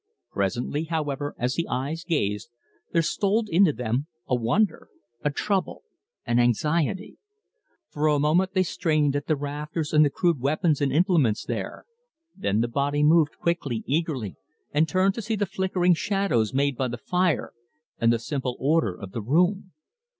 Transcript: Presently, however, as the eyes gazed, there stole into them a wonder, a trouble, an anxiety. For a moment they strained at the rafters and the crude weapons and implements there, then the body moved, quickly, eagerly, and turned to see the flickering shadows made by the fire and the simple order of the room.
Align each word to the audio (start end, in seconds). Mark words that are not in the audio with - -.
Presently, 0.31 0.85
however, 0.85 1.35
as 1.37 1.53
the 1.53 1.67
eyes 1.67 2.03
gazed, 2.03 2.49
there 2.91 3.03
stole 3.03 3.43
into 3.47 3.71
them 3.71 4.07
a 4.27 4.33
wonder, 4.33 4.89
a 5.23 5.29
trouble, 5.29 5.83
an 6.25 6.39
anxiety. 6.39 7.17
For 7.87 8.07
a 8.07 8.17
moment 8.17 8.53
they 8.55 8.63
strained 8.63 9.15
at 9.15 9.27
the 9.27 9.35
rafters 9.35 9.93
and 9.93 10.03
the 10.03 10.09
crude 10.09 10.39
weapons 10.39 10.81
and 10.81 10.91
implements 10.91 11.45
there, 11.45 11.85
then 12.35 12.61
the 12.61 12.67
body 12.67 13.03
moved, 13.03 13.37
quickly, 13.37 13.83
eagerly, 13.85 14.37
and 14.73 14.89
turned 14.89 15.13
to 15.13 15.21
see 15.21 15.35
the 15.35 15.45
flickering 15.45 15.93
shadows 15.93 16.51
made 16.51 16.75
by 16.77 16.87
the 16.87 16.97
fire 16.97 17.53
and 17.99 18.11
the 18.11 18.17
simple 18.17 18.57
order 18.59 18.95
of 18.99 19.11
the 19.11 19.21
room. 19.21 19.71